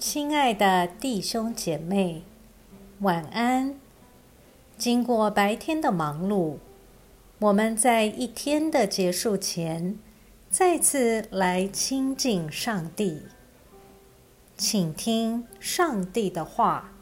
[0.00, 2.22] 亲爱的弟兄姐妹，
[3.00, 3.78] 晚安。
[4.78, 6.56] 经过白天的忙碌，
[7.38, 9.98] 我们在一天的结束前，
[10.48, 13.24] 再次来亲近上帝，
[14.56, 16.92] 请听上帝的话。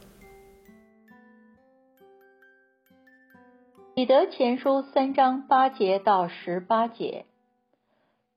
[3.94, 7.27] 彼得前书三章八节到十八节。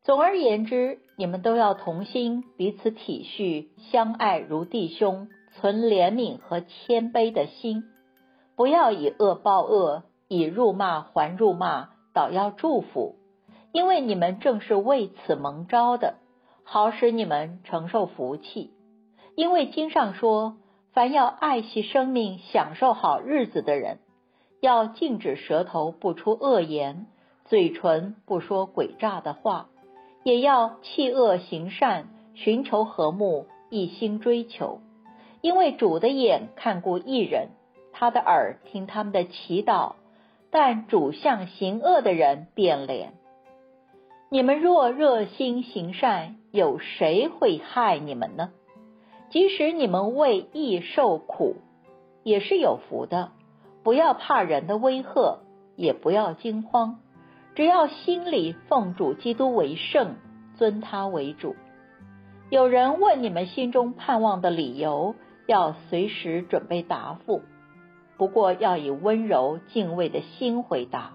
[0.04, 7.84] 总而言之，你们都要同心，彼此体恤，相爱如弟兄，存怜悯和谦卑的心，
[8.56, 13.18] 不要以恶报恶，以辱骂还辱骂，倒要祝福，
[13.72, 16.16] 因为你们正是为此蒙招的，
[16.64, 18.72] 好使你们承受福气。
[19.36, 20.58] 因为经上说，
[20.94, 24.00] 凡要爱惜生命、享受好日子的人，
[24.62, 27.06] 要禁止舌头不出恶言，
[27.46, 29.68] 嘴唇不说诡诈的话。
[30.24, 34.80] 也要弃恶行善，寻求和睦，一心追求。
[35.42, 37.50] 因为主的眼看过一人，
[37.92, 39.94] 他的耳听他们的祈祷，
[40.52, 43.14] 但主向行恶的人变脸。
[44.30, 48.52] 你们若热心行善，有谁会害你们呢？
[49.30, 51.56] 即使你们为义受苦，
[52.24, 53.32] 也是有福的。
[53.84, 55.40] 不要怕人的威吓，
[55.76, 57.00] 也不要惊慌。
[57.54, 60.16] 只要心里奉主基督为圣，
[60.58, 61.56] 尊他为主。
[62.50, 65.16] 有人问你们心中盼望的理由，
[65.48, 67.42] 要随时准备答复。
[68.18, 71.14] 不过要以温柔敬畏的心回答，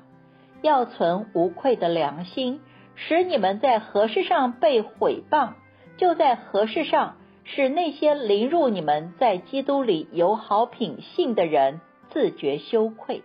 [0.62, 2.60] 要存无愧的良心，
[2.96, 5.50] 使你们在何事上被毁谤，
[5.96, 13.22] 就在何事上使那些凌辱你们在基督里有好品性的人自觉羞愧。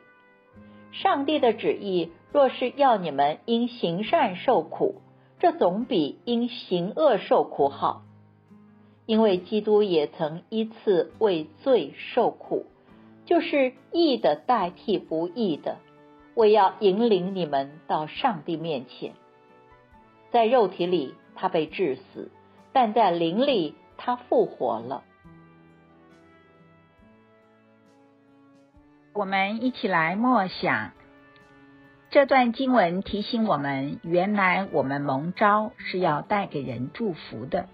[0.91, 2.11] 上帝的旨意。
[2.33, 5.01] 若是要你们因行善受苦，
[5.39, 8.03] 这总比因行恶受苦好。
[9.05, 12.67] 因为基督也曾一次为罪受苦，
[13.25, 15.79] 就是义的代替不义的，
[16.35, 19.11] 为要引领你们到上帝面前。
[20.31, 22.31] 在肉体里他被致死，
[22.71, 25.03] 但在灵里他复活了。
[29.13, 30.91] 我们一起来默想。
[32.11, 37.67] 这段经文提醒我们，原来我们蒙召是要带给人祝福的，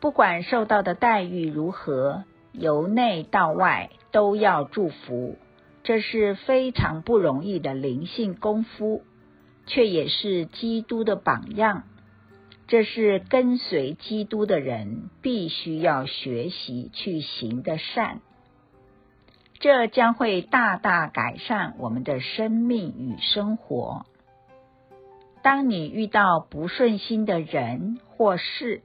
[0.00, 5.36] 不管受到的待遇如何，由内到外都要祝福。
[5.82, 9.02] 这是非常不容易的灵性功夫，
[9.66, 11.84] 却也是基督的榜样。
[12.66, 18.22] 这是跟随基督的人必须要学习去行的善。
[19.58, 24.06] 这将会大大改善我们的生命与生活。
[25.42, 28.82] 当你遇到不顺心的人或事，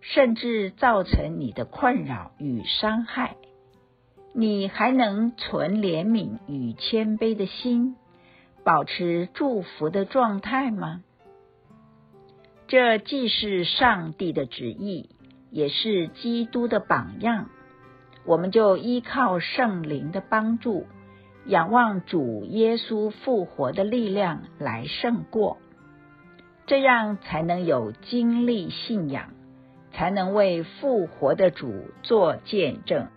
[0.00, 3.36] 甚至造成你的困扰与伤害，
[4.32, 7.96] 你还能存怜悯与谦卑的心，
[8.64, 11.02] 保持祝福的状态吗？
[12.68, 15.10] 这既是上帝的旨意，
[15.50, 17.50] 也是基督的榜样。
[18.30, 20.86] 我们就依靠圣灵的帮助，
[21.46, 25.58] 仰望主耶稣复活的力量来胜过，
[26.64, 29.32] 这样才能有经历信仰，
[29.92, 31.74] 才能为复活的主
[32.04, 33.08] 做见证。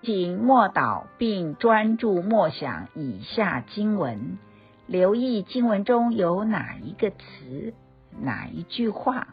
[0.00, 4.38] 请默祷并专注默想以下经文，
[4.86, 7.74] 留意经文中有哪一个词。
[8.20, 9.28] 哪一句话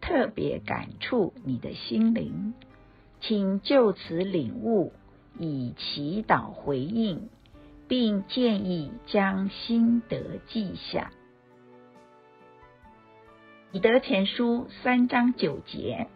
[0.00, 2.54] 特别感触你的心灵？
[3.20, 4.92] 请就此领悟，
[5.38, 7.28] 以祈祷回应，
[7.86, 11.12] 并建议将心得记下。
[13.70, 16.08] 彼得前书三章九节：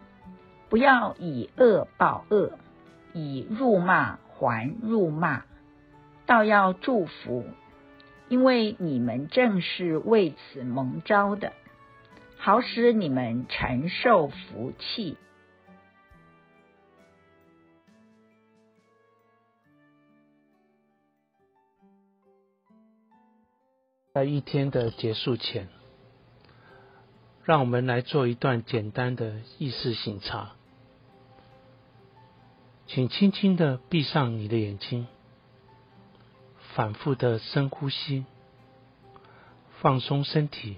[0.69, 2.51] 不要以恶报恶，
[3.13, 5.43] 以辱骂还辱骂，
[6.25, 7.45] 倒要祝福，
[8.27, 11.53] 因为你们正是为此蒙招的。
[12.47, 15.17] 好使你们承受福气。
[24.13, 25.67] 在一天的结束前，
[27.43, 30.53] 让我们来做一段简单的意识醒察。
[32.85, 35.07] 请轻轻的闭上你的眼睛，
[36.75, 38.23] 反复的深呼吸，
[39.81, 40.77] 放松身体。